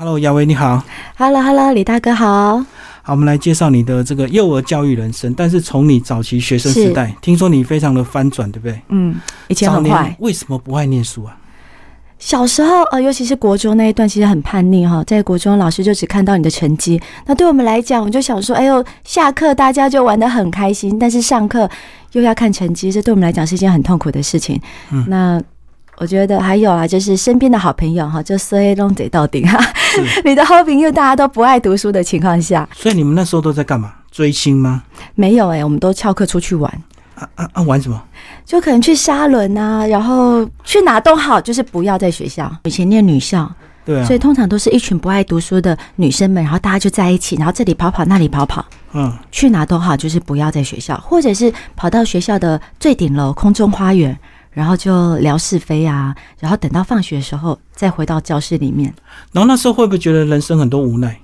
[0.00, 0.80] Hello，亚威你好。
[1.16, 2.64] Hello，Hello，李大哥好。
[3.02, 5.34] 好，我们来介绍你的这个幼儿教育人生。
[5.34, 8.80] 但是从你早期学生时代，听说你非常的翻转，对不对？
[8.90, 9.16] 嗯，
[9.48, 10.14] 以前很坏。
[10.20, 11.36] 为什么不爱念书啊？
[12.16, 15.02] 小时候呃，尤其是国中那一段，其实很叛逆哈。
[15.02, 17.02] 在国中，老师就只看到你的成绩。
[17.26, 21.68] 那对我们来讲，我们就想说，哎呦，下课大家就玩得很开心，但是上课
[22.12, 24.60] 又要看成绩，这对我们来讲是一件很痛苦的事情。
[24.92, 25.42] 嗯那
[26.00, 29.58] 我觉得还有啊，就是身边的好朋友哈，就衰弄得到顶哈。
[30.24, 33.92] 你的好朋友大家都不爱读书的情况下，所以你们那时候都在干嘛？
[34.10, 34.82] 追星吗？
[35.14, 36.72] 没有哎、我们都翘课出去玩。
[37.16, 37.62] 啊啊啊！
[37.62, 38.00] 玩什么？
[38.44, 42.48] 就可能去沙轮啊，然后去哪都好，就是不要在学校。
[42.62, 43.50] 以前念女校，
[43.84, 54.16] 对啊所，以通常都是一群不爱读书的女生们，然后大家就在一起，然后这里跑跑，那里跑跑，嗯，去哪都好，就是不要在学校，或者是跑到学校的最顶楼空中花园，
[54.58, 58.92] 然后就聊是非啊，然后等到放学的时候再回到教室里面。
[59.30, 61.16] 然后那时候会不会觉得人生很多无奈？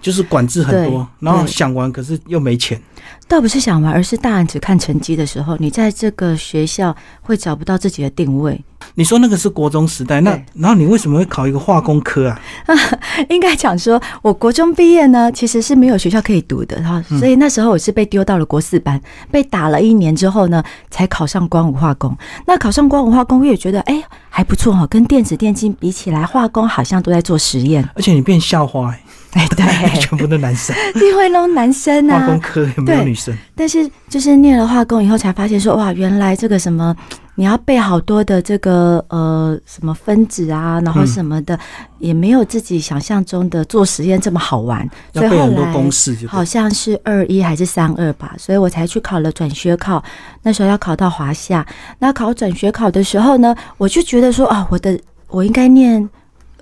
[0.00, 2.80] 就是管制很多，然后想玩，可是又没钱。
[3.26, 8.62] 倒不是想玩，而是大人只看成绩的时候，你在这个学校会找不到自己的定位。
[8.94, 12.40] 你说那个是国中时代，那对然后你为什么会考一个化工科啊？
[13.28, 22.16] 应该讲说，我国中毕业呢，其实是没有学校可以读的哈，所以那时候我是被丢到了国四班，被打了一年之后呢，才考上光武化工。
[22.46, 27.86] 那考上光武化工，我也觉得哎还不错哈，跟电子电竞比起来，化工好像都在做实验。
[27.94, 29.00] 而且你变校花、欸，
[29.32, 33.36] 哎， 对，全部都男生，因为都男生啊化工啊，科也没有对女生。
[33.54, 36.94] 但是就是念了化工以后，才发现说哇，原来这个什么。
[37.34, 41.56] 你要背好多的这个呃什么分子啊，然后嗯什么的，
[42.00, 44.84] 也没有自己想象中的做实验这么好玩。
[45.12, 50.02] 要背很多所以后来公式就好像是二一还是三二吧，所以我才去考了转学考。
[50.42, 51.64] 那时候要考到华夏，
[52.00, 54.98] 那考转学考的时候呢，我就觉得说啊，我的
[55.28, 56.10] 我应该念。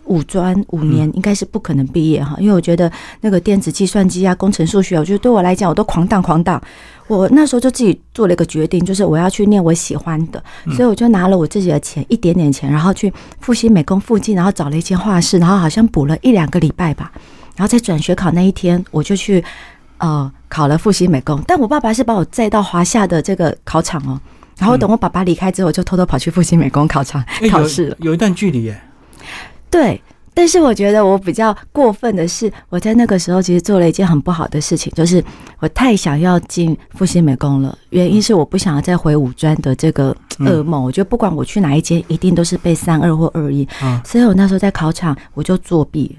[0.06, 2.90] 五专五年应该是不可能毕业哈，因为我觉得
[3.20, 6.60] 那个电子计算机啊、工程数学，我觉得对我来讲我都狂荡狂荡。
[7.08, 17.12] 我那时候就自己做了一个决定，就是我要去念我喜欢的，所以我就拿了我自己的钱，一点点钱，然后去复习美工附近，然后找了一间画室，然后好像补了一两个礼拜吧。
[17.54, 19.42] 然后在转学考那一天，我就去
[19.98, 24.20] 呃考了复习美工，但我爸爸是把我载到华夏的这个考场哦。
[24.58, 27.96] 然后等我爸爸离开之后，我就偷偷跑去复兴美工考场考试了。
[28.00, 28.80] 有一段距离耶，
[29.76, 30.00] 对，
[30.32, 35.22] 但是我觉得我比较过分的是，我在那个时候其实做了一件很不好的事情，就是
[35.58, 37.76] 我太想要进复兴美工了。
[37.90, 40.82] 原因是我不想要再回五专的这个噩梦。
[40.82, 43.68] 我觉得不管我去哪一间，一定都是被三二或二一。
[43.82, 46.16] 嗯所以我那时候在考场我就作弊，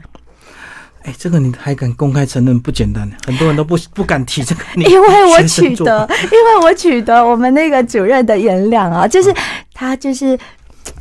[1.04, 4.62] 哎、这个你还敢公开承认不简单，很多人都不 不敢提这个。
[4.76, 9.34] 因为我取得，因为我取得我们那个主任的原谅啊，就是
[9.74, 10.38] 他就是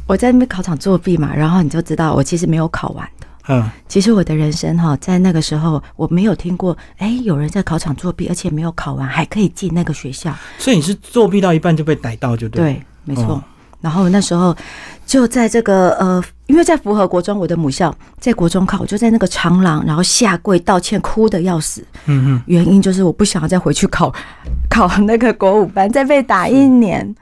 [0.06, 3.26] 我在那边考场作弊嘛，然后你就知道我其实没有考完的。
[3.48, 10.34] 嗯，其实我的人生哈，在那个时候我没有听过，哎，有人在考场作弊，而且没有考完还可以进那个学校。
[10.58, 13.24] 所以你是作弊到一半就被逮到，就对。，对，没错。
[13.34, 13.44] 哦
[13.82, 14.56] 然后那时候
[15.04, 21.86] 就在这个呃，因为在符合国中，我的母校在国中考，我就在那个长廊，然后下跪道歉，哭的要死。
[22.06, 24.12] 嗯嗯，原因就是我不想要再回去考
[24.68, 27.02] 考那个国五班，再被打一年。
[27.06, 27.16] 嗯，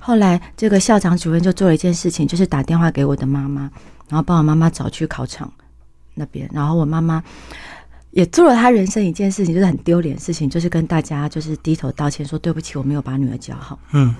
[0.00, 3.62] 后来这个校长主任就做了一件事情，就是打电话给我的妈妈，
[4.08, 5.52] 然后帮我妈妈找去考场
[6.14, 7.22] 那边，然后我妈妈。
[8.10, 13.76] 也做了她人生一件事情，就是很丢脸的事情，就是跟大家就是低头道歉，说对不起，我没有把女儿教好。
[13.90, 14.14] 嗯，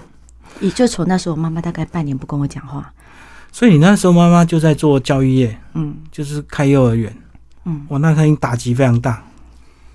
[0.61, 2.93] 也就从那时候，我妈妈大概半年不跟我讲话。
[3.53, 7.17] 所以你那时候妈妈就在做教育业，嗯就是开幼儿园。
[7.67, 9.23] 嗯，我，那肯定打击非常大。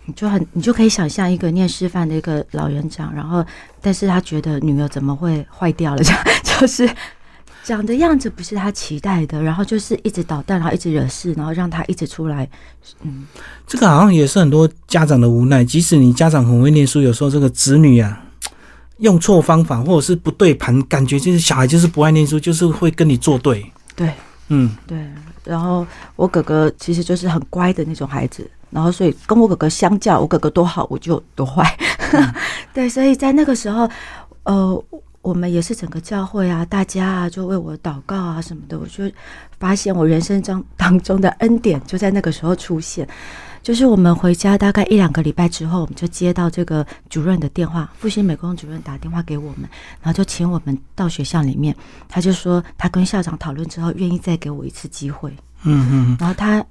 [0.10, 3.46] 你就很，你就可以想象一个念师范的一个老园长，然后，
[3.80, 6.02] 但是他觉得女儿怎么会坏掉了？
[6.04, 6.90] 这 样就是
[7.64, 12.50] 长的样子不是他期待的，然后就是一直捣蛋，然后一直惹事，然后让他一直出来。
[13.04, 13.28] 嗯，
[13.68, 15.64] 这个好像也是很多家长的无奈。
[15.64, 18.26] 即使你家长很会念书，有时候这个子女啊，
[18.98, 23.72] 用错方法或者是不对盘，感觉就是小孩就是不爱念书，就是会跟你作对。
[23.96, 24.12] 对
[24.48, 24.98] 嗯，对。
[25.46, 31.78] 然后我哥哥其实就是很乖的那种孩子，然后所以跟我哥哥相较，我哥哥多好，我就多坏。
[32.74, 33.90] 对，所以在那个时候，
[34.44, 34.84] 呃。
[35.22, 39.04] 我们也是整个教会啊，大家啊就为我祷告啊什么的，我就
[39.60, 43.06] 发现我人生中当中的恩典就在那个时候出现。
[43.62, 49.70] 就是我们回家大概一两个礼拜之后，我们就接到这个主任的电话，复兴美工主任打电话给我们，
[50.02, 51.76] 然后就请我们到学校里面，
[52.08, 55.30] 他就说他跟校长讨论之后，愿意再给我一次机会。
[55.64, 56.66] 嗯嗯然后他，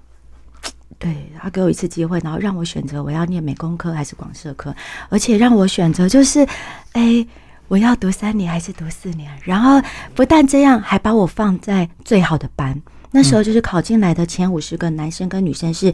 [0.99, 4.75] 对他给我一次机会，然后让我选择我要念美工科还是广社科，
[5.09, 6.47] 而且让我选择就是，
[6.93, 7.25] 哎，
[7.69, 9.31] 我要读三年还是读四年？
[9.45, 9.81] 然后
[10.15, 12.81] 不但这样，还把我放在最好的班。
[13.11, 15.93] 那时候就是考进来的前五十个男生跟女生是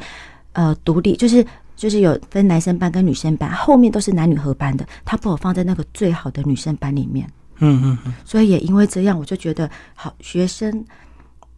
[0.52, 1.46] 呃独立，就是
[1.76, 4.84] 就是有分男生班跟女生班，后面都是男女合班的。
[5.04, 7.28] 他把我放在那个最好的女生班里面，
[7.58, 10.84] 嗯嗯嗯，所以也因为这样，我就觉得好学生，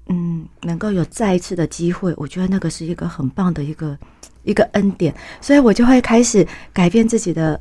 [0.09, 3.99] 嗯，能够有再一次的机会，我觉得那个是一个很棒的一个
[4.45, 7.61] 一个恩典，所以我就会开始改变自己的。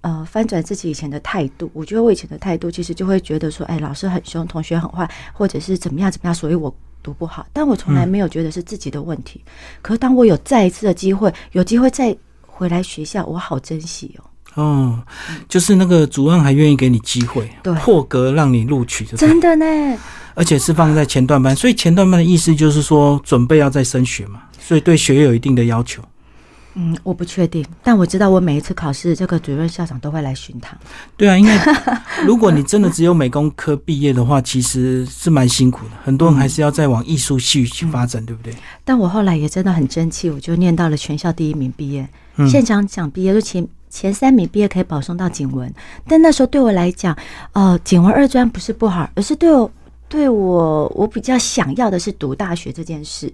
[0.00, 6.72] 呃，翻转自己以前的态度，我觉得我以前的态度其实就会觉得说，哎，老师很凶，同学很坏，或者是怎么样怎么样，所以我
[7.02, 7.44] 读不好。
[7.52, 9.42] 但我从来没有觉得是自己的问题。
[9.82, 12.16] 可是当我有再一次的机会，有机会再
[12.46, 14.24] 回来学校，我好珍惜哦。
[14.58, 14.98] 哦，
[15.48, 19.64] 就是那个主任还愿意给你机会，对破格让你录取，真的呢。
[20.34, 26.02] 而且是放在前段班，所以前段班的意思就是说准备要再升学嘛，所以对学业有一定的要求。
[26.74, 30.76] 嗯，我不确定，但我知道我每一次考试，这个主任校长都会来巡堂。
[31.16, 31.52] 对啊，因为
[32.24, 35.92] 如果你真的只有美工科毕业的话，其实是蛮辛苦的。
[36.04, 38.54] 很多人还是要再往艺术系去发展，对不对？
[38.84, 42.08] 但我后来也真的很争气，我就念到了全校第一名毕业，
[42.48, 45.72] 现场讲毕业就前前三名毕业可以保送到景文。
[46.06, 47.16] 但那时候对我来讲，
[47.52, 49.70] 呃，景文二专不是不好，而是对我。
[50.10, 53.30] 对我，我比较想要的是读大学这件事，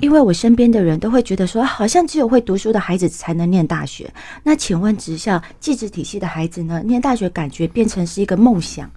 [0.00, 4.08] 因为我身边的人都会觉得说，好像只有会读书的孩子才能念大学。
[4.44, 6.80] 那请问职校、技职体系的孩子呢？
[6.84, 8.88] 念大学感觉变成是一个梦想，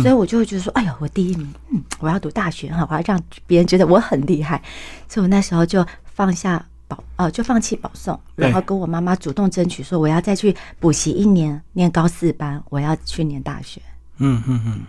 [0.00, 4.62] 所以我就会觉得说，哎呦，我第一名，嗯，我要读大学哈，我要让别人觉得我很厉害。
[5.06, 13.80] 所以我那时候就放下保，呃，就放弃保送，然后跟我妈妈主动争取说，我要再去补习一年，念高四班，我要去念大学。
[14.22, 14.80] 嗯嗯嗯，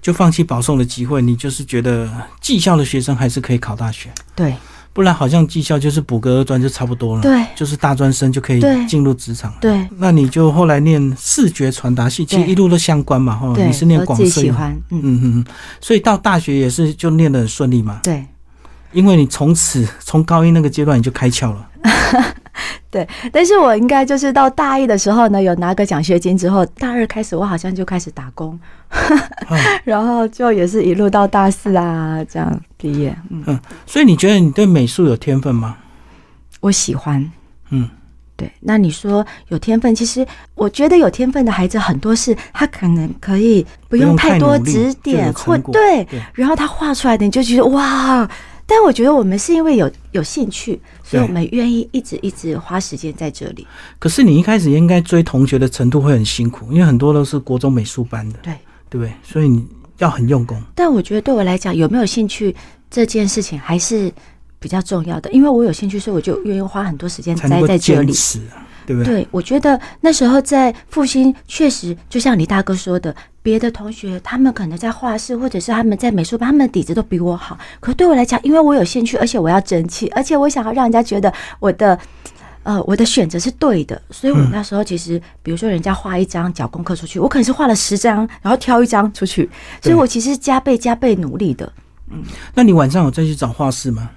[0.00, 2.10] 就放弃保送的机会，你就是觉得
[2.40, 4.54] 技校的学生还是可以考大学，对，
[4.94, 9.86] 不然好像技校就是补个二专就差不多了，对，就是大专生就可以进入职场，对。
[9.98, 15.44] 那你就后来念视觉传达系，其实一路都相关嘛，哈，你是念广设，喜欢，嗯嗯嗯，
[15.82, 18.24] 所以到大学也是就念得很顺利嘛，对，
[18.92, 21.68] 因为你从此从高一那个阶段你就开窍了。
[22.90, 28.58] 对，但是我应该就是到大一的时候呢，有拿个奖学金之后，大二开始我好像就开始打工，
[29.84, 33.14] 然后就也是一路到大四啊这样毕业。
[33.28, 35.76] 嗯，所以你觉得你对美术有天分吗？
[36.60, 37.30] 我喜欢。
[37.68, 37.88] 嗯，
[38.34, 38.50] 对。
[38.60, 48.28] 那你说有天分，其实我觉得有天分的孩子很多是他可能可以不用太多指点或对，然后他画出来的你就觉得哇。
[48.70, 53.66] 但我觉得我们是因为有有兴趣，所以我们愿意一直一直花时间在这里。
[53.98, 58.52] 可是你一开始应该追同学的程度会很辛苦，因为很多都是国中美术班的，对
[58.90, 59.12] 对不对？
[59.22, 59.66] 所以你
[59.96, 60.62] 要很用功。
[60.74, 62.54] 但我觉得对我来讲，有没有兴趣
[62.90, 64.12] 这件事情还是
[64.58, 68.12] 比较重要的，因为我有兴趣，所以我就愿意花很多时间待在这里。
[68.86, 69.16] 对不对？
[69.16, 73.14] 对，我觉得那时候在复兴，确实就像李大哥说的，
[73.48, 77.58] 别的同学他们可能在画室，或者是他们在美术班，他们的底子都比我好。
[77.80, 81.98] 可对我来讲，因为我有兴趣，而且我要争气，而且我想要让人家觉得我的，
[82.62, 83.98] 呃，我的选择是对的。
[84.10, 89.48] 所以我那时候其实，比如说人家画一张交功课出去，我可能是画了十张，然后挑一张出去。
[89.80, 91.72] 所以我其实加倍加倍努力的。
[92.10, 92.22] 嗯，
[92.54, 94.10] 那你晚上有再去找画室吗？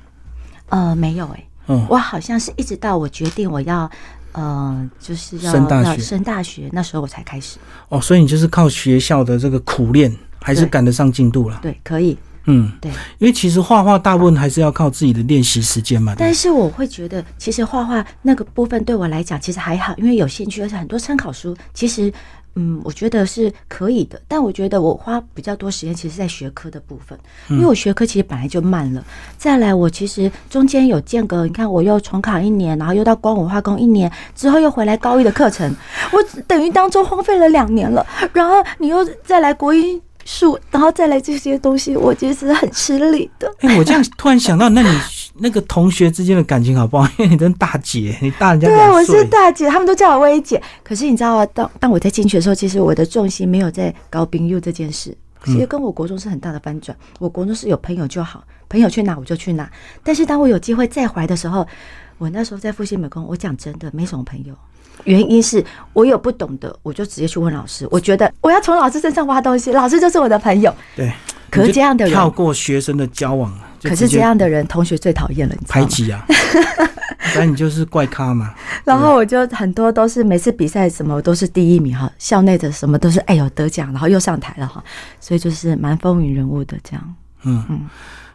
[0.67, 1.43] 呃，没有哎。
[1.67, 3.89] 嗯，我好像是一直到我决定我要。
[4.33, 7.57] 呃，就是要要升大学，那时候我才开始。
[7.89, 11.59] 哦，所以你就是靠学校的这个苦练，还是赶得上进度了？
[11.61, 12.17] 对，可以。
[12.45, 16.15] 嗯，对，因为其实画画大部分还是要靠自己的练习时间嘛。
[16.17, 22.11] 但是我会觉得，其实画画那个部分对我来讲其实还好，因为有兴趣，而且很多参考书其实。
[22.55, 27.17] 嗯，我觉得是可以的，但我觉得我花比较多时间，其实在学科的部分，
[27.47, 29.01] 因为我学科其实本来就慢了。
[29.37, 35.73] 再来，我其实中间有间隔，你看我又重考一年，然后又到光武化工一年，之后又回来高一的课程，
[36.11, 38.05] 我等于当中荒废了两年了。
[38.33, 40.01] 然后你又再来国音。
[40.25, 43.51] 数，然后再来这些东西，我觉得是很吃力的。
[43.59, 44.99] 哎，我这样突然想到，那你
[45.39, 47.07] 那个同学之间的感情好不好？
[47.17, 50.61] 因为你跟大姐，你大人家对，我是大姐，他们都叫我薇姐。
[50.83, 56.95] 可是你知道啊，当当我在进去的时候，其实我的重心没有在高冰佑这件事，其实跟我国中是很大的翻转。
[57.19, 59.69] 我国中是有朋友就好，朋友去哪我就去哪。
[60.03, 61.65] 但是当我有机会再回来的时候，
[62.17, 64.53] 我那时候在复兴美工，我讲真的没什么朋友。
[65.05, 67.87] 原因是我有不懂的，我就直接去问老师。
[67.91, 70.73] 我觉得我要从老师身上挖东西，老师就是我的朋友。
[70.95, 71.11] 对，
[71.49, 73.53] 可是这样的人跳过学生的交往，
[73.83, 76.25] 可是这样的人同学最讨厌了，你排挤啊！
[77.33, 78.53] 反正你就是怪咖嘛。
[78.83, 84.83] 然后我就很多都是每次比赛什么都是第一名哈，校内的什么都是哎呦得奖，然后又上台了哈，
[85.19, 87.15] 所以就是蛮风云人物的这样。
[87.43, 87.81] 嗯嗯，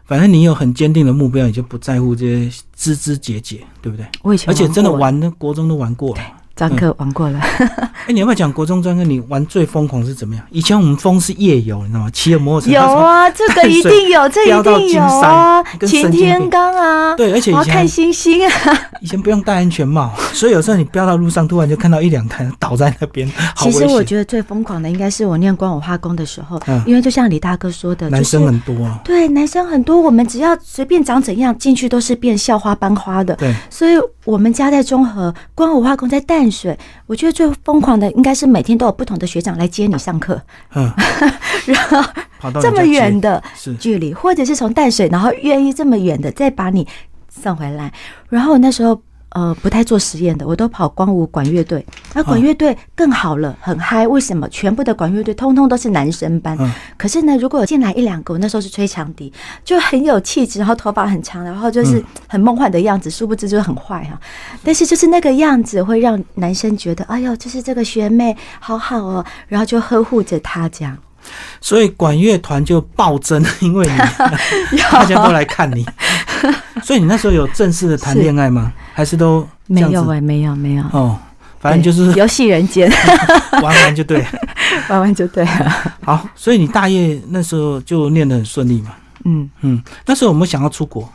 [0.05, 4.05] 反正你有很坚定的目标，你就不在乎这些枝枝节节，对不对？
[4.23, 6.21] 我以前而且真的玩，国中都玩过了。
[6.57, 7.39] 专科玩过了。
[8.07, 9.03] 哎，你要不要讲国中专科？
[9.03, 10.43] 你玩最疯狂是怎么样？
[10.49, 12.09] 以前我们疯是夜游，你知道吗？
[12.11, 18.51] 骑着摩托车，有啊，这个一定有，这一定有啊，擎天岗啊，对，而且以前看星星啊，
[19.01, 40.41] 以前不用戴安全帽，所以有时候你飙到路上，突然就看到一两台倒在那边，其实我觉得最疯狂的应该是我念光武化工的时候，因为就像李大哥说的，男生很多，啊对，男生很多，我们只要随便长怎样进去都是变校花班花的，对，所以我们家在中和，光武化工在淡水，我觉得最疯狂的应该是每天都有不同的学长来接你上课，
[40.75, 40.91] 嗯，
[41.65, 42.03] 然后
[42.61, 43.43] 这么远的
[43.79, 46.87] 距离，或者是从淡水，然后愿意这么远的再把你
[47.29, 47.91] 送回来，
[48.29, 49.01] 然后那时候。
[49.37, 51.85] 呃，不太做实验的，我都跑光武管乐队。
[52.15, 54.07] 那管乐队更好了，很嗨。
[54.07, 54.49] 为什么？
[54.49, 56.57] 全部的管乐队通通都是男生班。
[56.97, 59.31] 可是呢，如果进来一两个，我那时候是吹长笛，
[59.63, 63.11] 就很有气质，然后头发很长，然后就是很梦幻的样子。
[63.11, 64.19] 殊不知就是很坏哈。
[64.63, 70.97] 但是就是那个样子会让男生觉得，哎呦，就是这个学妹好好哦，然后就呵护着她这样。
[71.61, 73.85] 所以管乐团就暴增， 因为
[74.71, 75.85] 你 大家都来看你。
[76.83, 78.71] 所以你那时候有正式的谈恋爱吗？
[78.93, 80.07] 还是都没有？
[80.09, 80.83] 哎，没有，没有。
[80.91, 81.17] 哦，
[81.59, 82.89] 反正就是游戏人间，
[83.51, 84.25] 玩玩就对，
[84.87, 85.95] 玩玩就对了。
[86.03, 88.93] 好，所以你大业那时候就念得很顺利嘛？
[89.25, 89.81] 嗯嗯。
[90.05, 91.09] 那时候我们想要出国？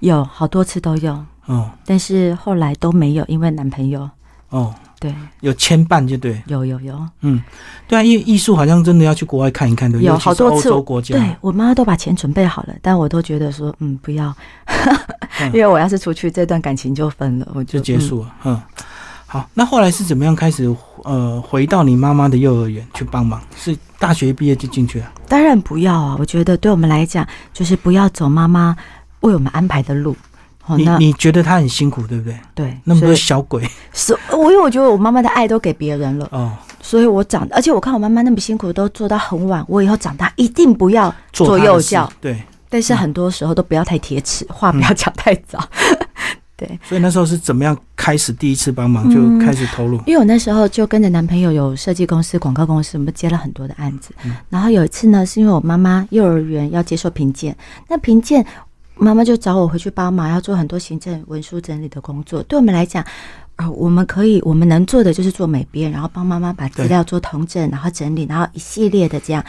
[0.00, 4.08] 有好多次都有哦，但是后来都没有，因为男朋友
[4.50, 4.72] 哦。
[4.98, 7.42] 对，有牵绊就对，有有有，嗯，
[7.86, 14.34] 对啊，因为艺术好像真的要去国外看一看，对，有好多次欧洲国家，对我妈妈都把钱准备好了，但我都觉得说，嗯，不要，
[15.52, 18.34] 因为我要是出去，这段感情就分了，我就结束了。
[18.44, 18.60] 嗯，
[19.26, 23.40] 好，那后来是怎么样开始呃回到你妈妈的幼儿园去帮忙？
[23.56, 25.12] 是大学毕业就进去了？
[25.28, 28.76] 当然不要啊，我觉得对我们来讲，就是不要走妈妈
[29.20, 30.16] 为我们安排的路。
[30.76, 32.38] 你你觉得他很辛苦，对不对？
[32.54, 42.10] 对，那么多小鬼，是我因为我觉得我妈妈的爱都给别人了哦，所以我长，而且我看我妈妈那么辛苦，都做到很晚，我以后长大一定不要做幼教。
[42.20, 45.58] 对，但是很多时候都不要太铁齿，话不要讲太早。
[46.56, 49.98] 对，所以那时候是怎么样开始第一次帮忙就开始投入？
[50.06, 54.14] 因为我那时候就跟着男朋友有设计公司、广告公司，我们接了很多的案子。
[54.48, 57.54] 然后有一次呢，是因为我妈妈幼儿园要接受评鉴，
[57.88, 58.46] 那评鉴。
[58.96, 62.42] 妈妈就找我回去帮忙，要做很多行政文书整理的工作。
[62.44, 63.04] 对我们来讲，
[63.56, 69.44] 呃，我们可以，我们能做的就是做美编，然后帮妈妈把资料做同整，然后整理，然后一系列的这样。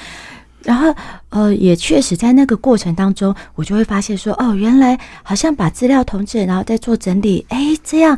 [0.63, 0.91] 然后，
[1.29, 8.17] 呃，也确实在那个过程当中，我就会发现说，哦，原来好像把资料同整，然后再做整理，哎，这样，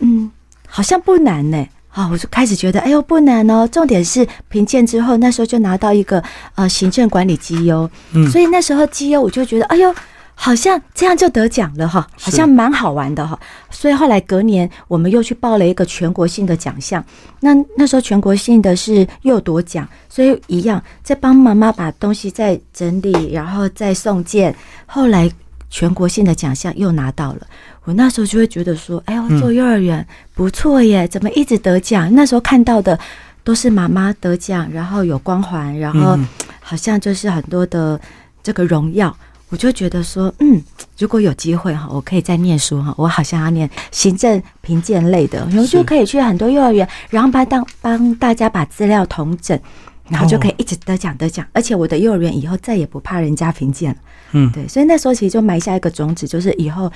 [0.00, 0.30] 嗯，
[0.66, 1.66] 好像不难呢。
[1.90, 3.68] 啊，我就开始觉得，哎呦，不难哦。
[3.68, 6.24] 重点是评鉴之后，那时候就拿到一个
[6.54, 9.94] 呃行政管理绩优，嗯，所以那时候绩优我就觉得，哎呦。
[10.44, 13.38] 好像这样就得奖了哈，好像蛮好玩的哈。
[13.70, 17.04] 所以后来隔年我们又去报了一个全国性的奖项。
[17.38, 24.52] 那那时候全国性的是又夺奖，所以一样在帮妈妈把东西再整理，然后再送件。
[24.84, 25.30] 后来
[25.70, 27.46] 全国性的奖项又拿到了，
[27.84, 32.98] 我那时候就会觉得说：“哎呦，做幼儿园不错耶，怎么一直得奖？”那时候看到的
[33.44, 36.18] 都是妈妈得奖，然后有光环，然后
[36.60, 38.00] 好像就是很多的
[38.42, 39.16] 这个荣耀。
[39.52, 40.62] 我就觉得说，嗯，
[40.96, 49.60] 如果有机会哈，我可以再念书哈，我好像要念行政评鉴类的，然后就可以去很多幼儿园，然后帮当帮大家把资料统整，
[50.08, 53.98] 然后就可以一直得奖得奖，而且我的幼儿园以后再也不怕人家评鉴了。
[54.30, 56.90] 嗯，对，所以那时候其实就埋下一个种子，就是以后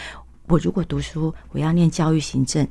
[0.48, 2.66] 我如果读书，我要念教育行政。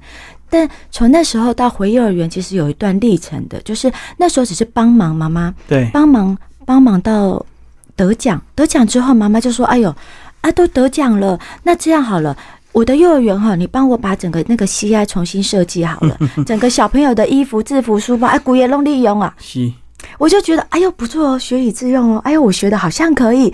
[0.49, 7.45] 但从那时候到回幼儿园，其实有一段历程的，就是那时候只是帮忙妈妈，对，帮忙帮忙到。
[7.95, 9.95] 得奖，得奖之后，妈妈就说：“哎呦，
[10.41, 12.35] 啊，都得奖了，那这样好了，
[12.73, 19.71] 我的幼儿园哈，你帮我把整个那个 CI 重新设计好了， 整个小朋友的衣服、制服、书包，哎，古也弄利用啊。”是，
[20.17, 23.53] 我就觉得，哎呦，不错哦，学以致用哦，哎呦，我学的好像可以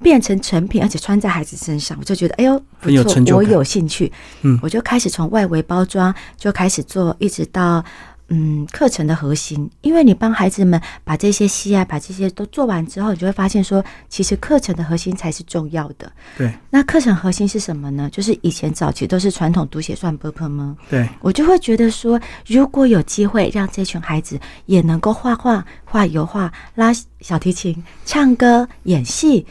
[0.00, 4.10] 变成成品，而且穿在孩子身上，我就觉得，哎呦，不错，我有兴趣，
[4.42, 7.84] 嗯，我就开始从外围包装就开始做，一直到。
[8.32, 16.10] 嗯，课程的核心，因为你帮孩子们把这些戏啊，把这些都做完之后，你就会发现说，其实课程的核心才是重要的。
[16.38, 18.08] 对，那课程核心是什么呢？
[18.12, 20.76] 就是以前早期都是传统读写算波波吗？
[20.88, 29.44] 对，我就会觉得说，如果有机会让这群孩子也能够画画、画油画、拉小提琴、唱歌、演戏，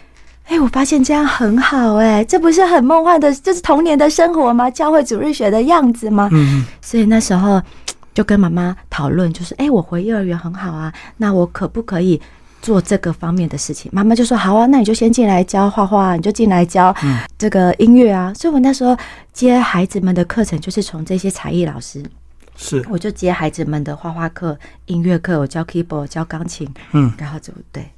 [0.45, 4.71] 哎，我发现这样很好，哎，这不是很梦幻的，就是童年的生活吗？
[4.71, 6.29] 教会主日学的样子吗？
[6.31, 7.61] 嗯，所以那时候。
[8.13, 12.19] 就跟妈妈讨论，就是哎，我回幼儿园很好啊，那我可不可以
[12.61, 13.89] 做这个方面的事情？
[13.93, 16.93] 妈妈就说好啊，那你就先进来教画画，你就进来教
[17.37, 18.33] 这个音乐啊。
[18.33, 18.97] 所以我那时候
[19.31, 22.03] 接孩子们的课程，就是从这些才艺老师。
[22.57, 27.89] 是，我就接孩子们的画画课、音乐课，我教 keyboard、教钢琴，嗯，然后就对，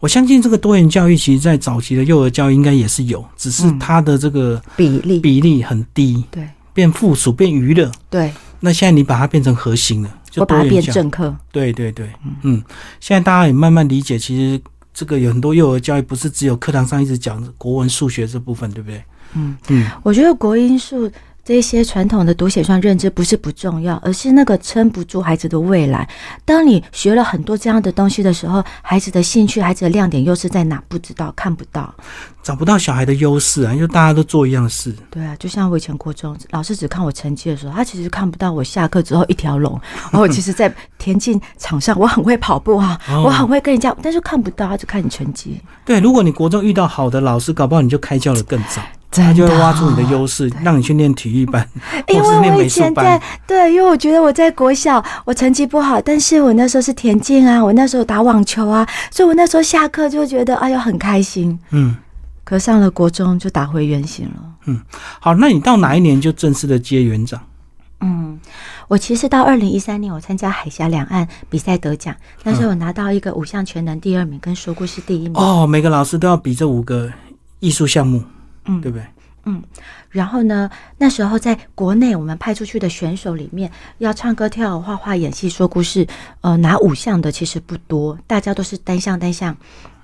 [0.00, 3.78] 我相信这个多元教育，其实在早期的幼儿教育应该也是有，只是嗯。
[3.78, 6.48] 它的这个比例，比例很低，对。
[6.72, 7.90] 变附属变娱乐。
[8.08, 10.82] 对，那现在你把它变成核心了，就我把它变。
[10.82, 12.08] 正课，对对对，
[12.42, 12.62] 嗯，
[13.00, 14.60] 现在大家也慢慢理解，其实
[14.92, 19.02] 这个有很多幼儿教育不是只有课堂上一直讲国文、数学这部分，对不对？
[19.34, 21.10] 嗯嗯，我觉得国音数
[21.50, 26.08] 这些传统的读写上认知不是不重要，而是那个撑不住孩子的未来。
[26.44, 30.80] 当你学了很多这样的东西的时候，孩子的兴趣、孩子的亮点又是在哪？
[30.86, 31.92] 不知道，看不到。
[32.40, 34.94] 找不到小孩的优势啊，因为大家都做一样的事。
[35.10, 39.72] 对啊，就像我以前国中老师只看我成绩的时候，他其实看不到我下课之后一条龙。
[40.04, 45.60] 然 后我其实，在田径场上我很会跑步啊，哦我很会跟人家，但是看不到，他就看你成绩。
[45.84, 48.80] 对，如果你国中遇到好的老师，搞不好你就开窍的更早，
[49.10, 51.66] 他就会挖出你的优势，让你去念体育班
[52.08, 53.20] 因为我以前在。
[53.46, 61.58] 对，因为我觉得我在国小我成绩不好，但是我那时候是田径啊，我那时候打网球啊，所以我那时候下课就觉得哎呦很开心。
[61.70, 61.96] 嗯，
[62.44, 64.34] 可上了国中就打回原形了。
[64.66, 64.80] 嗯
[65.18, 67.40] 好，那你到哪一年就正式的接园长？
[68.02, 68.38] 嗯，
[68.88, 72.14] 我其实到二零一三年我参加海峡两岸比赛得奖，
[72.44, 75.32] 那时候我拿到一个五项全能第二名，跟说故事第一名。
[75.34, 77.10] 哦，每个老师都要比这五个
[77.58, 78.22] 艺术项目，
[78.64, 79.04] 嗯对不对？
[79.44, 79.62] 嗯
[80.10, 86.06] 然后呢，那时候在国内我们派出去的选手里面，要唱歌、跳舞、画画、演戏、说故事，
[86.42, 89.56] 呃，拿五项的其实不多，大家都是单项单项。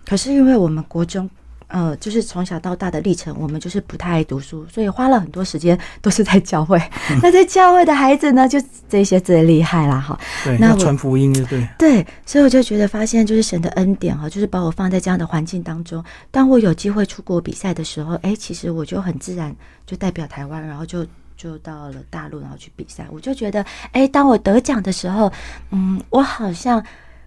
[0.06, 1.28] 可是因为我们国中，
[1.68, 6.80] 呃，就是从小到大的历程，我们就是不太爱读书，所以花了很多时间都是在教会。
[7.20, 8.58] 那在教会的孩子呢，就
[8.88, 10.18] 这些最厉害啦，哈。
[10.44, 11.68] 对，那传福音，对不对？
[11.78, 16.02] 对，所以我就觉得发现就是神的恩典哈，就是把我放在这样的环境当中。
[16.30, 19.54] 当我有机会出国比赛的时候，哎，其实我就很自然
[19.84, 21.04] 就代表台湾，然后就
[21.36, 23.06] 就到了大陆，然后去比赛。
[23.10, 25.32] 我就觉得，哎，当我得奖的时候，
[25.70, 26.82] 嗯，我好像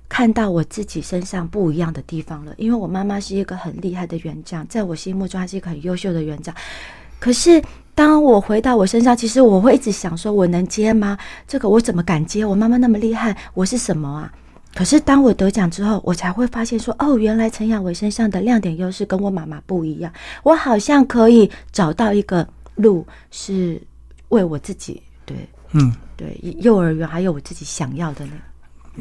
[0.10, 2.54] 看到我自己身上不一样的地方了。
[2.58, 6.54] 因为我妈妈是一个很厉害的园长，在我心目中她是一个很优秀的园长。
[7.20, 7.62] 可是
[7.94, 11.18] 当我回到我身上，其实我会一直想说，我能接吗？
[11.48, 12.44] 这个我怎么敢接？
[12.44, 14.34] 我妈妈那么厉害，我是什么啊？
[14.74, 23.82] 可是当我得奖之后，我才会发现说，哦，原来陈雅维身上的亮点优势跟我妈妈不一样，我好像可以找到一个路，是
[24.30, 25.36] 为我自己，对
[25.74, 28.49] 嗯，对，幼儿园还有我自己想要的那个。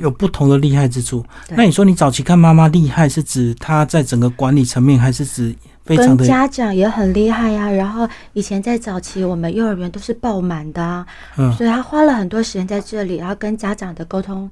[0.00, 1.24] 有不同的厉害之处。
[1.50, 11.06] 那你说你早期看妈妈厉害，是指她在整个管理层面，还是指非常的家长也很厉害呀、然后以前在早期，我们幼儿园都是爆满的啊，
[11.36, 14.50] 嗯所以他花了很多时间在这里，然后跟家长的沟通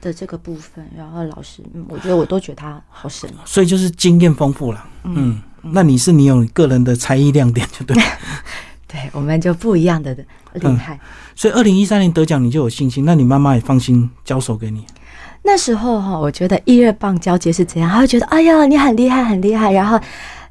[0.00, 3.28] 的这个部分，然后老师，嗯，我觉得我都觉得他好神。
[3.44, 4.84] 所以就是经验丰富了。
[5.04, 7.96] 嗯，那你是你有个人的才艺亮点，就对。
[8.86, 10.14] 对，我们就不一样的
[10.52, 11.00] 厉害。
[11.34, 14.84] 所以二零一三年得奖，你就有信心，那你妈妈也放心交手给你。
[15.42, 19.98] 那时候哈，我觉得一二棒交接是怎样，他会觉得哎呀你很厉害很厉害，然后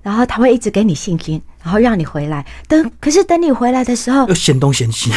[0.01, 2.45] 然后他会一直给你信心，然后让你回来。
[2.67, 5.09] 等可是等你回来的时候又，嫌东嫌西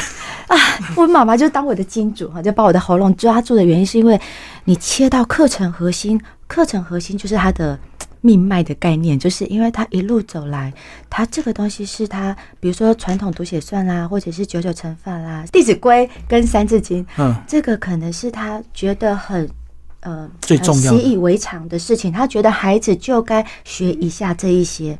[0.46, 0.56] 啊，
[0.94, 4.20] 我妈妈就当我的金主哈，就把我的喉咙抓住的原因是因为
[4.64, 7.76] 你切到课程核心，课程核心就是它的
[8.24, 10.72] 命脉的概念，就是因为他一路走来，
[11.10, 19.46] 他这个东西是他，比如说传统读写算啦，或者是九九乘法啦，《弟子规》跟《三字经》，嗯，这个可能是他觉得很。
[20.06, 24.98] 呃，最重要习以为常的事情，他觉得孩子就该学一下这一些。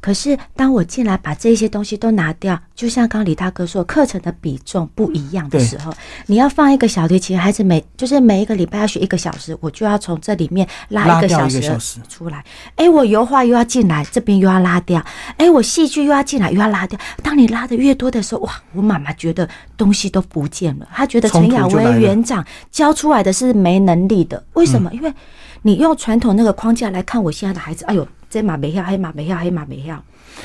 [0.00, 5.92] 可是当我进来把这些东西都拿掉，就像刚刚李大哥说，课程的比重不一样的时候，
[6.26, 11.60] 你要放一个小提琴，孩子每就是每一个礼拜要学一个小时，我就要从这里面拉一个小时
[12.08, 12.44] 出来。
[12.76, 15.04] 哎，我油画又要进来，这边又要拉掉。
[15.36, 16.98] 哎，我戏剧又要进来，又要拉掉。
[17.22, 24.44] 当你拉的越多的时候，哇，我妈妈觉得东西都不见了，她觉得陈雅薇园长教出来的是没能力的。
[24.52, 24.90] 为什嗯么？
[24.92, 25.12] 因为
[25.62, 30.02] 你用传统那个框架来看我现在的孩子，哎呦，这马没要，黑马没要，黑马没要。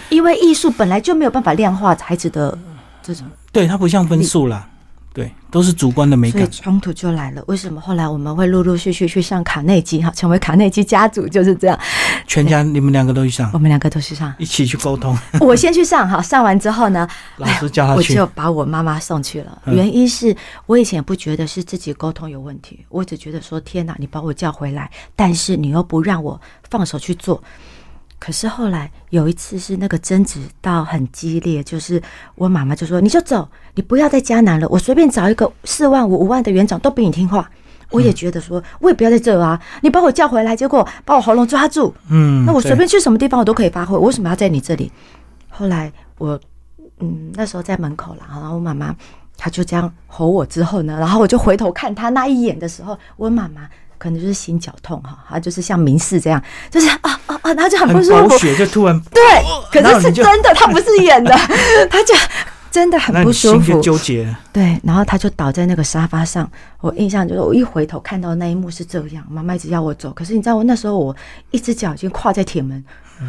[0.10, 2.58] 因为艺术本来就没有办法量化孩子的
[3.04, 4.68] 这种，对，它不像分数啦，
[5.14, 6.42] 对，都是主观的美感。
[6.42, 7.44] 所以冲突就来了。
[7.48, 11.80] 为什么后来我们会陆陆续续去上卡内基哈，成为卡内基家族就是这样。
[12.34, 18.32] 全家你们两个都去上我，们两个都去上，一起去沟通， 我先去上好，上完之后呢， 老师叫他去我就。
[18.34, 19.62] 把我妈妈送去了。
[19.66, 26.42] 嗯原因是我以前也不觉得是自己沟通有问题，我只觉得说天哪，你把我叫回来，但是你又不让我
[26.72, 27.44] 放手去做。
[28.18, 32.02] 可是后来有一次是那个争执到很激烈，就是
[32.34, 37.48] 我妈妈就说：“你就走，你不要再加难了，我随便找一个四万五、五万的园长都比你听话。”
[37.94, 39.60] 我也觉得说，我也不要在这啊！
[39.82, 44.92] 你把我叫回来，结果把我喉咙抓住，嗯，那我随便去什么地方我都可以发挥，我为什么要在你这里？
[45.50, 46.40] 后来我
[47.00, 48.96] 嗯那时候在门口了，然后我妈妈
[49.38, 53.68] 她就这样吼我之后呢，然后我就回头看她那一眼的时候，我妈妈
[54.00, 59.22] 可能就是心绞痛哈，她就是像明示这样，就是啊啊啊，她就很不舒服，血就突然对，
[59.72, 61.32] 可是是真的，她不是演的，
[61.90, 62.16] 她就
[62.74, 64.36] 真的很不舒服，纠结。
[64.52, 66.50] 对，然后他就倒在那个沙发上，
[66.82, 71.16] 我印象就是我一回头看到那一幕是这样，妈妈一直要我走，可是你知道我那时候我
[71.52, 72.84] 一只脚已经跨在铁门。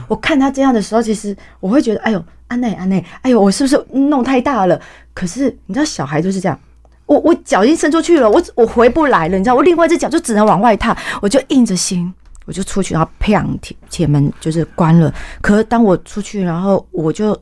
[0.08, 4.80] 我看他这样的时候，其实我会觉得，哎呦，安内安内，哎呦，我是不是弄太大了？
[5.12, 6.58] 可是你知道，小孩就是这样，
[7.04, 12.10] 我我脚已经伸出去了，我我回不来了，你知道，我另外一只脚就只能往外踏，我就硬着心，
[12.46, 15.12] 我就出去，然后砰，铁铁门就是关了。
[15.42, 17.38] 可是当我出去，然后我就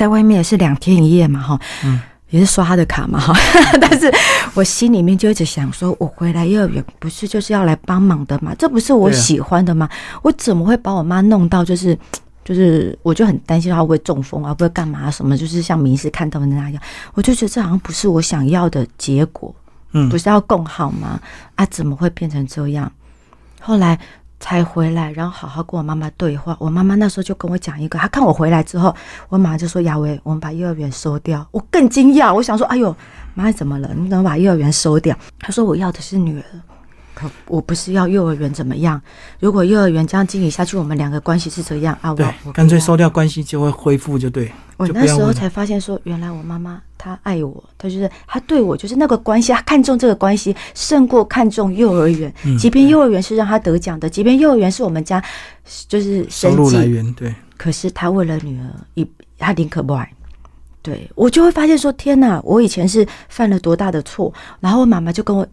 [0.00, 2.00] 在外面也是两天一夜嘛，哈，嗯。
[2.30, 3.34] 也是刷他的卡嘛哈，
[3.82, 4.08] 但是
[4.54, 8.54] 我心里面就一直想说，我回来幼儿园不是就是要来帮忙的嘛？
[8.56, 9.88] 这不是我喜欢的吗？
[10.22, 11.98] 我怎么会把我妈弄到就是，
[12.44, 15.36] 就是我就很担心她会中风啊，不会干嘛什么？
[15.36, 16.80] 就是像明示看到的那样，
[17.14, 19.52] 我就觉得这好像不是我想要的结果。
[19.90, 21.20] 嗯，不是要更好吗？
[21.56, 22.90] 啊，怎么会变成这样？
[23.60, 23.98] 后来。
[24.40, 26.56] 才回来，然后好好跟我妈妈对话。
[26.58, 28.92] 我妈妈那时候就跟我讲一个，她看我回来之后，
[29.28, 32.96] 我妈妈就说：“亚薇，我们把幼儿园收掉。”我更惊讶，我想说：“哎呦，
[33.34, 33.90] 妈怎么了？
[33.94, 36.44] 你怎么把幼儿园收掉？”她说：“我要的是女儿。”
[37.46, 39.00] 我不是要幼儿园怎么样？
[39.38, 42.14] 如果幼儿园这样经营下去，我们两个关系是这样啊？
[42.14, 44.50] 对，干脆收掉关系就会恢复，就对。
[44.76, 52.32] 我那时候才发现说，原来我妈妈她爱我，她就是她对我就是那个关系，她看重这个关系胜过看重幼儿园。
[52.44, 55.22] 嗯即便幼儿园是让她得奖的，即便幼儿园是我们家
[55.86, 57.34] 就是收入来源，对。
[57.58, 59.06] 可是她为了女儿，一
[59.38, 60.10] 她宁可不爱。
[60.82, 62.40] 对我就会发现说，天哪！
[62.42, 64.32] 我以前是犯了多大的错？
[64.60, 65.46] 然后我妈妈就跟我。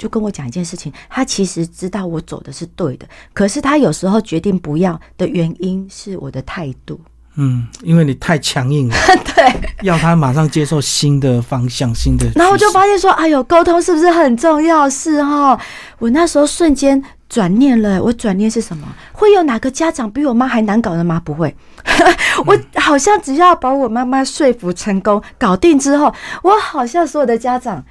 [0.00, 6.98] 就跟我讲一件事情，他其实知道我走的是对的，可是他有时候决定不要的原因是我的态度。
[7.36, 8.94] 嗯，因为你太强硬了。
[9.36, 12.26] 对，要他马上接受新的方向、新的。
[12.34, 14.90] 然后我就发现说，哎呦，沟通是不是很重要？
[14.90, 15.58] 是哈，
[15.98, 18.02] 我那时候瞬间转念了。
[18.02, 18.88] 我转念是什么？
[19.12, 21.22] 会有哪个家长比我妈还难搞的吗？
[21.24, 21.54] 不会。
[22.46, 27.84] 我好像只要把我妈妈说服成功、搞定之后，我好像所有的家长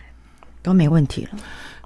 [0.61, 1.39] 都没问题了。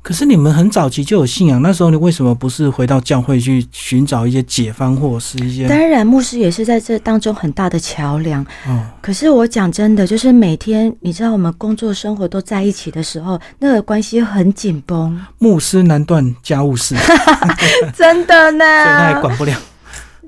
[0.04, 5.68] 可是你们很早期就有信仰，那时候你为什么不是回到教会去寻找一些解方，或者是一些？
[5.70, 8.46] 当然，牧师也是在这当中很大的桥梁。
[8.68, 8.86] 嗯。
[9.02, 15.18] 可是我讲真的，就是每天你知道我们工作生活都在一起的时候，那个关系很紧绷。
[15.39, 16.96] 牧师难断家务事。
[17.96, 18.66] 真的呢。
[18.84, 19.58] 所以他也管不了。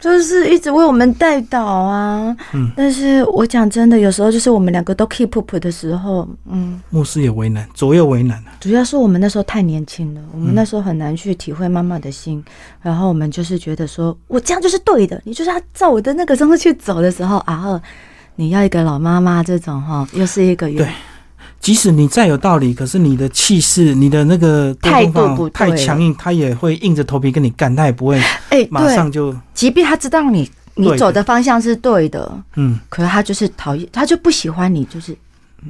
[0.06, 8.54] 就是一直为我们带导啊，嗯，但是我讲真的，有时候就是我们两个都 keep up 的时候，嗯，牧师也为难，左右为难啊。
[8.60, 12.46] 主要是我们那时候太年轻了，我们那时候很难去体会妈妈的心，
[12.84, 17.82] 然后我们就是觉得说，我这样就是对的，你就是要照我的那个方式去走的时候啊，
[18.36, 20.88] 你要一个老妈妈这种哈，又是一个对。
[21.66, 29.36] 即使你再有道理，可是你的气势、你的那个态度不太强硬，他也会硬着头皮跟你干，他也不会哎，马上就。
[29.56, 35.18] 即便他知道你你走的方向是对的，嗯，可是他就是讨厌，他就不喜欢你，就是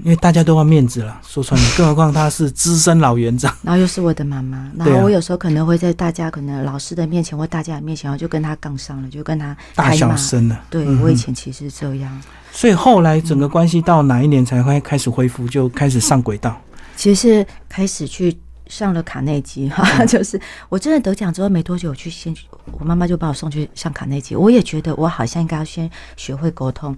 [0.04, 10.60] 因为大家都要面子了，说穿了，更何况他是资深老园长， 然后又是我的妈妈，然后我有时候可能会在大家可能老师的面前或大家的面前，我就跟他杠上了，就跟他大小声了。
[10.70, 12.22] 对我以前其实这样。
[12.52, 16.60] 所以后来整个关系到哪一年才会开始恢复，就开始上轨道。
[16.96, 22.34] 其实是开始去上了卡内基哈， 就是我真的得奖之后没多久，我去先
[22.80, 24.36] 我妈妈就把我送去上卡内基。
[24.36, 26.96] 我也觉得我好像应该要先学会沟通。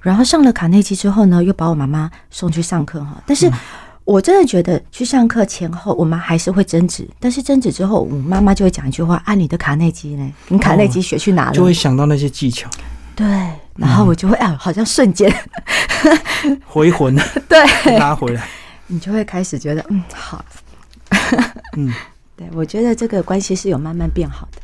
[0.00, 3.22] 然后上了卡内基之后呢，又把我妈妈送去上课哈。
[3.26, 3.50] 但是
[4.04, 7.08] 我真的觉得去上课前后，我妈还是会争执。
[7.18, 10.32] 但是争执之后，我妈妈就会讲一句话：“按你的卡内基呢？
[10.48, 12.68] 你卡内基学去哪了？”就会想到那些技巧。
[13.14, 13.26] 对。
[13.76, 15.32] 然后我就会啊，好像瞬间
[16.66, 17.16] 回魂，
[17.48, 18.46] 对，拉回来，
[18.88, 20.44] 你就会开始觉得嗯好，
[21.78, 21.90] 嗯，
[22.36, 24.60] 对我觉得这个关系是有慢慢变好的。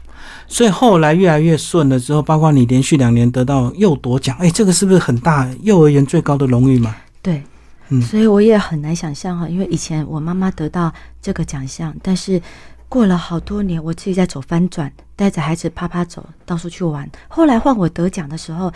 [0.46, 6.96] 所以后来越来越顺了之后，包括你连续两年得到幼夺奖，哎，这个是不是很大幼儿园最高的荣誉嘛？
[7.22, 7.42] 对，
[7.88, 12.40] 嗯，所以我也很难想象哈，因为以前我妈妈得到这个奖项，但是。
[12.88, 17.10] 过了好多年，我自己在走翻转，带着孩子啪啪走，到处去玩。
[17.26, 18.72] 后来换我得奖的时候，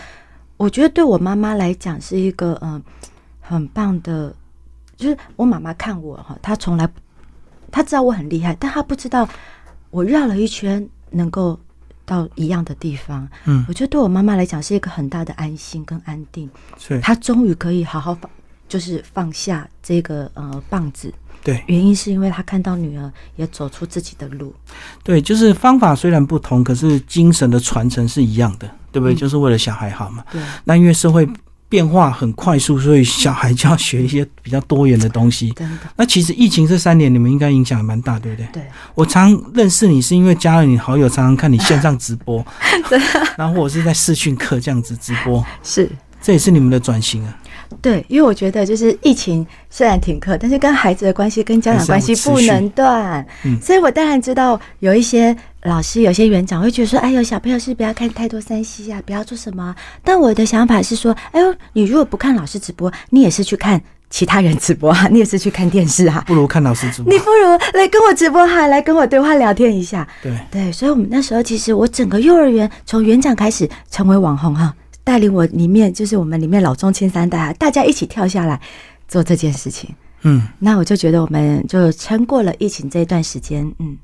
[0.57, 2.83] 我觉得对我妈妈来讲是一个嗯
[3.41, 4.35] 很棒的，
[4.97, 6.89] 就是我妈妈看我哈，她从来
[7.71, 9.29] 她知道我很厉害，但她不知道
[9.91, 11.59] 我绕了一圈能够
[12.05, 13.29] 到一样的地方。
[13.45, 16.49] 嗯，我觉得对我妈妈来讲是一个很大的安心跟安定。
[16.79, 18.31] 是，她终于可以好好放，
[18.69, 21.13] 就是放下这个呃棒子。
[21.43, 24.55] 对，原因是因为他看到女儿也走出自己的路。
[25.03, 29.15] 对，就是方法虽然不同，可是精神的传承是一样的，对不对？
[29.15, 30.23] 就是为了小孩好嘛。
[30.31, 30.43] 对。
[30.65, 31.27] 那因为社会
[31.71, 35.55] 变化很快速，所以小孩就要学一些比较多元的东西。
[35.97, 38.47] 那其实疫情这三年，你们应该影响也蛮大，对不对？
[38.53, 38.63] 对，
[38.95, 42.45] 我常认识你是因为加了你好友，常常看你线上直播，
[43.39, 45.89] 然后或者是在视讯课这样子直播，是。
[46.23, 47.35] 这也是你们的转型啊。
[47.81, 67.19] 对，因为我觉得就是疫情虽然停课，但是跟孩子的关系、跟家长关系不能断，嗯所以我当然知道有一些老师、有些园长会觉得说：“哎呦，小朋友是不要看太多三 C 啊，不要做什么啊。”但我的想法是说：“哎呦，你如果不看老师直播，你也是去看其他人直播啊，你也是去看电视啊，不如看老师直播你。
[67.21, 74.75] 不如来跟我直播哈，来跟我对话聊天一下。”对，对，所以我们那时候其实我整个幼儿园从园长开始成为网红哈，
[75.11, 78.61] 带领我里面就是我们里面老中青三代啊，大家一起跳下来
[79.09, 79.93] 做这件事情。
[80.23, 83.99] 嗯，那我就觉得我们就撑过了疫情这一段时间，嗯，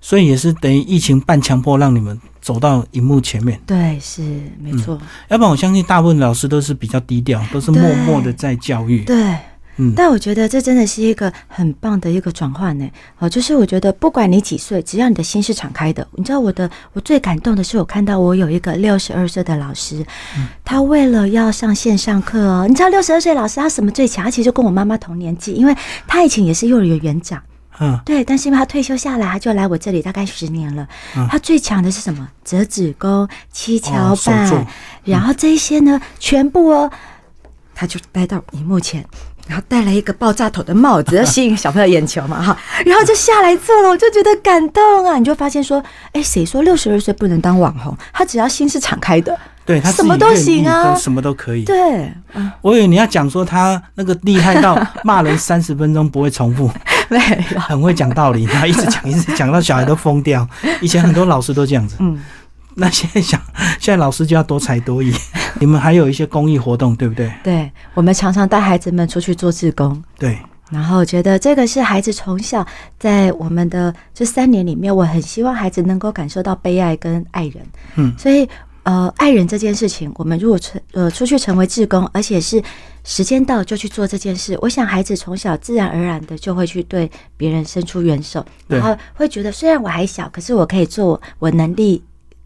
[0.00, 4.22] 所以也是等于疫情半强迫让你们走到荧幕前面，对，是
[4.60, 9.02] 没错，要不然我相信大部分老师都是比较低调，都是默默的在教育。
[9.02, 9.36] 对。
[9.76, 12.88] 嗯，但我觉得这真的是一个很棒的一个转换呢。
[13.18, 20.04] 哦，就是我觉得不管你几岁，只要你的心是敞开的，你知道我的我最感动的是我看到我有一个六十二岁的老师，
[20.64, 24.24] 他为了要上线上课哦，你知道六十二岁老师他什么最强？
[24.24, 27.42] 他其实就跟我妈妈同年纪，因为他以前也是幼儿园园长。
[27.80, 30.86] 嗯，对，但是因为他退休下来，他就来我这里大概十年了。
[31.16, 32.28] 嗯他最强的是什么？
[32.44, 34.66] 折纸工、七巧板，
[35.02, 36.88] 然后这一些呢，全部哦，
[37.74, 39.04] 他就带到荧幕前。
[39.46, 45.18] 然后戴了一个爆炸头的帽子， 要吸引小朋友眼球嘛，哈，然后就下来做了，我就觉得感动啊！
[45.18, 47.96] 你就发现说，哎，谁说六十二岁不能当网红？
[48.12, 51.64] 他只要心是敞开的，对他什么都行啊什么都可以。
[51.64, 56.70] 对，嗯，我以为你要讲说他那个厉害到骂人三十分钟不会重复，
[57.08, 57.18] 没
[57.52, 60.48] 有，很会讲道理，然后一直讲 一直讲到小孩都疯掉。
[60.80, 62.18] 以前很多老师都这样子，嗯，
[62.76, 63.38] 那现在想，
[63.78, 65.14] 现在老师就要多才多艺。
[65.60, 67.32] 你们还有一些公益活动，对不对？
[67.42, 70.38] 对，我们常常带孩子们出去做志工，对，
[70.70, 72.66] 然后我觉得这个是孩子从小
[72.98, 77.56] 在我们的这三年里面，我很希望孩子能够感受到被爱跟爱人。
[77.96, 78.12] 嗯。
[78.18, 78.48] 所以
[78.82, 82.62] 呃，爱人这件事情，我们如果成呃出去成为志工，而且是
[83.02, 92.02] 时间到就去做这件事，我想孩子从小自然而然的就会去对别人伸出援手，然后会觉得虽然我还小，可是我可以做我能力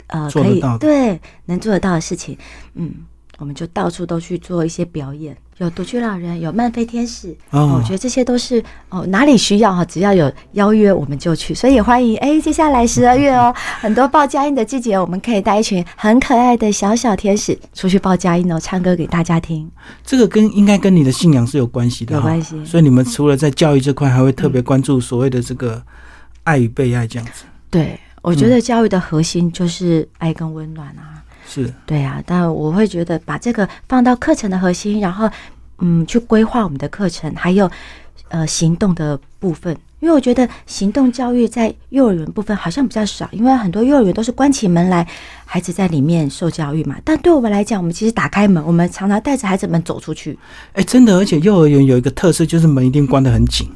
[0.08, 2.36] 呃可以对能做得到的事情，
[2.74, 2.92] 嗯。
[3.38, 19.70] 我们就到处都去做一些表演，有独居老人，有漫飞天使，哦我觉得这些都是哦，哪里需要哈，只要有邀约我们就去，所以也欢迎哎，接下来十二月哦， 很多报佳音的季节，我们可以带一群很可爱的小小天使出去报佳音哦，唱歌给大家听。
[20.04, 25.80] 这个跟应该跟你的信仰是有关系的，有关系所以你们除了在教育这块，还会特别关注所谓的这个
[26.42, 27.44] 爱与被爱这样子。
[27.70, 31.22] 对，我觉得教育的核心就是爱跟温暖啊。
[31.46, 35.30] 是，对啊，但我会觉得把这个放到课程的核心，然后
[35.78, 37.70] 嗯，去规划我们的课程，还有
[38.28, 39.76] 呃行动的部分。
[40.00, 45.04] 因为我觉得行动教育在幼儿园部分好像比较少，因为很多幼儿园都是关起门来，
[45.44, 46.94] 孩子在里面受教育嘛。
[47.02, 50.38] 但对我们来讲，我们其实打开门，我们常常带着孩子们走出去。
[50.74, 53.68] 哎、真的，而且幼儿园有一个特色，就是门一定关得很紧，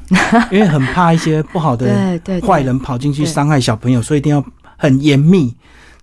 [0.49, 4.41] 因为很怕一些不好的坏人跑进去伤害小朋友，所以一定要
[4.77, 5.53] 很严密。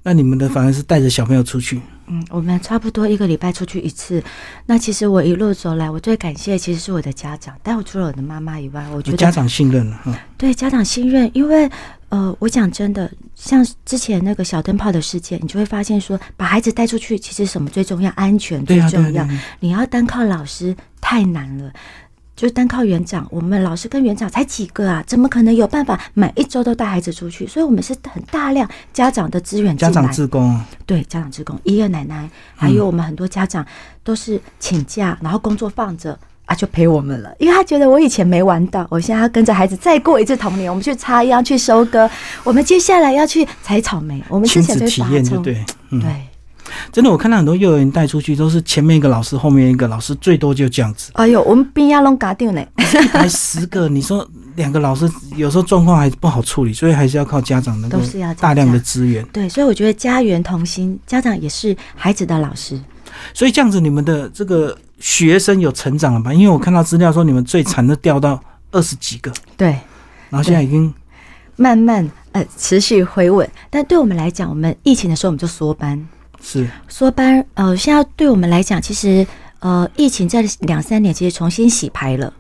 [0.03, 4.23] 那你们的反而是带着小朋友出去，嗯，我们差不多一个礼拜出去一次。
[4.66, 10.18] 那其实我一路走来，我最感谢其实是我的家长，但我除了我的妈妈以外，我觉得家长信任了哈。
[10.37, 11.70] 对家长信任，因为
[12.09, 18.11] 呃，我讲真的，像之前那个小灯泡的事件，你就会发现说，把孩子带出去，其实什么最重要？
[18.16, 19.23] 安全最重要。
[19.23, 21.73] 啊对啊，你要单靠老师太难了。
[22.40, 27.46] 就是单靠园长，我们老师跟园长才几个啊，怎么可能有办法每一周都带孩子出去？
[27.46, 30.48] 所以我们是很大量家长的资源进来，家长自工。
[30.48, 33.62] 啊，对家长职工、爷爷奶奶，还有我们很多家长
[34.03, 42.11] 都是请假，然后工作放着啊，就陪我们了，因为他觉得我以前没玩到，我现在要跟着孩子再过一次童年，我们去插秧、去收割，
[42.42, 45.62] 我们接下来要去采草莓，我们之亲前就拔葱，对。
[45.90, 46.09] 嗯，对，
[46.92, 59.25] 真的，我看到很多幼儿园带出去都是前面一个老师，后面一个老师，最多就这样子，哎呦，我们边亚龙嘎定呢，一 排十个，你说两个老师有时候状况还不好处理，所以还是要靠家长能够都是要大量的资源。
[59.33, 62.81] 对，所以我觉得家园同心，家长也是孩子的老师，
[63.35, 66.33] 所以这样子，你们的这个学生有成长了吧？
[66.33, 68.40] 因为我看到资料说，你们最惨的掉到
[68.73, 69.68] 二十几个，对，
[70.29, 70.92] 然后现在已经
[71.57, 76.09] 慢慢呃持续回稳，但对我们来讲，我们疫情的时候我们就缩班，
[76.42, 76.68] 是。
[76.88, 79.26] 缩班，呃，现在对我们来讲，其实
[79.61, 82.33] 呃，疫情在两三年其实重新洗牌了，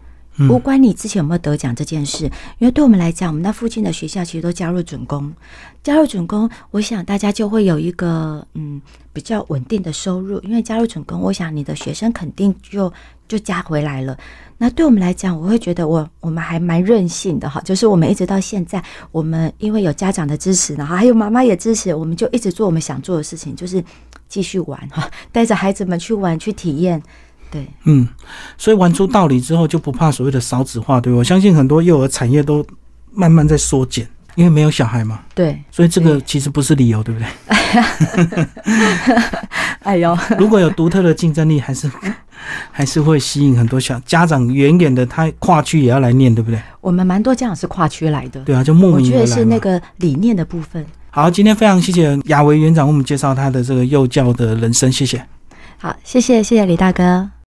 [0.48, 2.24] 无关你之前有没有得奖这件事，
[2.58, 5.32] 因为对我们来讲，我们那附近的学校其实都加入准公，
[5.82, 8.80] 加入准公，我想大家就会有一个嗯
[9.12, 12.92] 比较稳定的收入，因为加入准公，我想你的学生肯定就
[13.28, 14.16] 就加回来了。
[14.58, 23.82] 那对我们来讲，我会觉得我我们还蛮任性的哈，就是我们一直到现在，我们因为有家长的支持，然后还有妈妈也支持，我们就一直做我们想做的事情，就是
[24.28, 27.02] 继续玩哈，带着孩子们去玩去体验，
[27.50, 27.66] 对。
[27.84, 28.06] 嗯，
[28.56, 31.18] 所以玩出道理之后，就不怕所谓的少子化，对吧？
[31.18, 32.64] 我相信很多幼儿产业都
[33.12, 37.28] 慢慢在缩减，因为没有小孩嘛，对，所以这个其实不是理由，对不对？
[39.80, 41.90] 哎呦，如果有独特的竞争力，还是
[42.70, 46.60] 还是会吸引很多小家长远远的他跨区也要来念，对不对？
[46.80, 50.84] 我们蛮多家长是跨区来的，对啊，就莫名我觉得是那个理念的部分。
[51.10, 55.26] 好，今天非常谢谢亚维园长为我们介绍他的这个幼教的人生，谢谢。
[55.78, 57.30] 好，谢谢谢谢李大哥。